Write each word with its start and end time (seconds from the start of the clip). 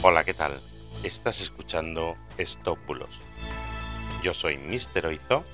Hola, 0.00 0.22
¿qué 0.22 0.32
tal? 0.32 0.60
Estás 1.02 1.40
escuchando 1.40 2.16
Stop 2.38 2.78
Bulos. 2.86 3.20
Yo 4.22 4.32
soy 4.32 4.56
Mr. 4.56 5.06
Oizo 5.06 5.44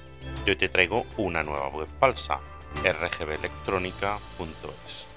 y 0.44 0.50
hoy 0.50 0.56
te 0.56 0.68
traigo 0.68 1.06
una 1.16 1.42
nueva 1.42 1.68
web 1.68 1.88
falsa, 1.98 2.40
rgbelectrónica.es. 2.82 5.08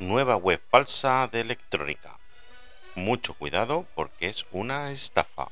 Nueva 0.00 0.34
web 0.34 0.60
falsa 0.68 1.28
de 1.30 1.42
electrónica. 1.42 2.18
Mucho 2.96 3.34
cuidado 3.34 3.86
porque 3.94 4.26
es 4.26 4.46
una 4.50 4.90
estafa 4.90 5.46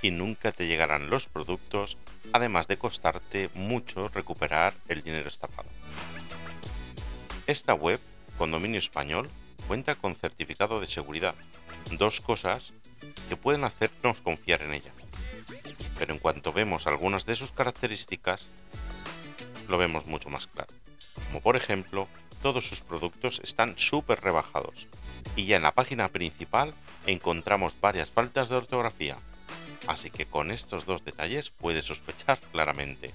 y 0.00 0.12
nunca 0.12 0.52
te 0.52 0.68
llegarán 0.68 1.10
los 1.10 1.26
productos, 1.26 1.96
además 2.32 2.68
de 2.68 2.78
costarte 2.78 3.50
mucho 3.54 4.06
recuperar 4.10 4.74
el 4.86 5.02
dinero 5.02 5.28
estafado. 5.28 5.69
Esta 7.50 7.74
web, 7.74 7.98
con 8.38 8.52
dominio 8.52 8.78
español, 8.78 9.28
cuenta 9.66 9.96
con 9.96 10.14
certificado 10.14 10.80
de 10.80 10.86
seguridad, 10.86 11.34
dos 11.90 12.20
cosas 12.20 12.72
que 13.28 13.34
pueden 13.34 13.64
hacernos 13.64 14.20
confiar 14.20 14.62
en 14.62 14.72
ella. 14.72 14.92
Pero 15.98 16.12
en 16.14 16.20
cuanto 16.20 16.52
vemos 16.52 16.86
algunas 16.86 17.26
de 17.26 17.34
sus 17.34 17.50
características, 17.50 18.46
lo 19.66 19.78
vemos 19.78 20.06
mucho 20.06 20.30
más 20.30 20.46
claro. 20.46 20.72
Como 21.26 21.40
por 21.40 21.56
ejemplo, 21.56 22.06
todos 22.40 22.68
sus 22.68 22.82
productos 22.82 23.40
están 23.42 23.76
súper 23.76 24.20
rebajados 24.20 24.86
y 25.34 25.46
ya 25.46 25.56
en 25.56 25.64
la 25.64 25.74
página 25.74 26.06
principal 26.06 26.72
encontramos 27.04 27.74
varias 27.80 28.10
faltas 28.10 28.48
de 28.48 28.54
ortografía. 28.54 29.16
Así 29.88 30.08
que 30.10 30.24
con 30.24 30.52
estos 30.52 30.86
dos 30.86 31.04
detalles 31.04 31.50
puedes 31.50 31.86
sospechar 31.86 32.38
claramente. 32.52 33.12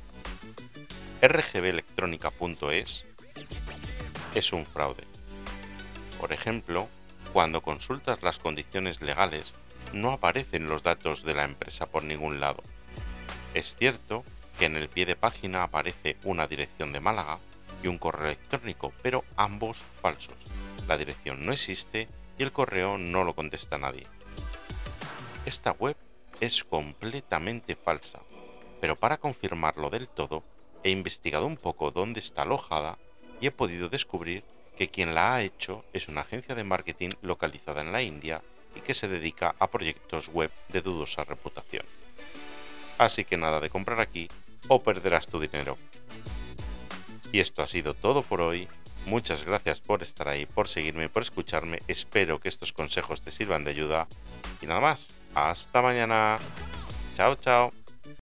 rgbelectrónica.es 1.21 3.05
es 4.35 4.51
un 4.51 4.65
fraude. 4.65 5.03
Por 6.19 6.33
ejemplo, 6.33 6.87
cuando 7.33 7.61
consultas 7.61 8.21
las 8.21 8.37
condiciones 8.37 9.01
legales, 9.01 9.53
no 9.93 10.11
aparecen 10.11 10.67
los 10.67 10.83
datos 10.83 11.23
de 11.23 11.33
la 11.33 11.45
empresa 11.45 11.85
por 11.85 12.03
ningún 12.03 12.39
lado. 12.39 12.61
Es 13.53 13.75
cierto 13.75 14.23
que 14.59 14.65
en 14.65 14.75
el 14.75 14.89
pie 14.89 15.05
de 15.05 15.15
página 15.15 15.63
aparece 15.63 16.17
una 16.23 16.47
dirección 16.47 16.91
de 16.91 16.99
Málaga 16.99 17.39
y 17.81 17.87
un 17.87 17.97
correo 17.97 18.27
electrónico, 18.27 18.93
pero 19.01 19.23
ambos 19.37 19.83
falsos. 20.01 20.35
La 20.87 20.97
dirección 20.97 21.45
no 21.45 21.53
existe 21.53 22.09
y 22.37 22.43
el 22.43 22.51
correo 22.51 22.97
no 22.97 23.23
lo 23.23 23.35
contesta 23.35 23.77
nadie. 23.77 24.05
Esta 25.45 25.71
web 25.71 25.95
es 26.41 26.63
completamente 26.63 27.75
falsa, 27.75 28.19
pero 28.81 28.97
para 28.97 29.17
confirmarlo 29.17 29.89
del 29.89 30.09
todo, 30.09 30.43
he 30.83 30.89
investigado 30.89 31.45
un 31.45 31.57
poco 31.57 31.91
dónde 31.91 32.19
está 32.19 32.41
alojada 32.41 32.97
y 33.39 33.47
he 33.47 33.51
podido 33.51 33.89
descubrir 33.89 34.43
que 34.77 34.89
quien 34.89 35.15
la 35.15 35.35
ha 35.35 35.43
hecho 35.43 35.85
es 35.93 36.07
una 36.07 36.21
agencia 36.21 36.55
de 36.55 36.63
marketing 36.63 37.11
localizada 37.21 37.81
en 37.81 37.91
la 37.91 38.01
India 38.01 38.41
y 38.75 38.81
que 38.81 38.93
se 38.93 39.07
dedica 39.07 39.55
a 39.59 39.67
proyectos 39.67 40.27
web 40.29 40.51
de 40.69 40.81
dudosa 40.81 41.23
reputación. 41.23 41.85
Así 42.97 43.25
que 43.25 43.37
nada 43.37 43.59
de 43.59 43.69
comprar 43.69 44.01
aquí 44.01 44.29
o 44.67 44.81
perderás 44.81 45.27
tu 45.27 45.39
dinero. 45.39 45.77
Y 47.31 47.39
esto 47.39 47.63
ha 47.63 47.67
sido 47.67 47.93
todo 47.93 48.21
por 48.21 48.41
hoy. 48.41 48.67
Muchas 49.05 49.43
gracias 49.45 49.81
por 49.81 50.01
estar 50.01 50.27
ahí, 50.27 50.45
por 50.45 50.67
seguirme, 50.67 51.09
por 51.09 51.21
escucharme. 51.21 51.81
Espero 51.87 52.39
que 52.39 52.49
estos 52.49 52.73
consejos 52.73 53.21
te 53.21 53.31
sirvan 53.31 53.63
de 53.63 53.71
ayuda. 53.71 54.07
Y 54.61 54.65
nada 54.65 54.81
más. 54.81 55.09
Hasta 55.35 55.81
mañana. 55.81 56.37
Chao, 57.15 57.35
chao. 57.35 57.84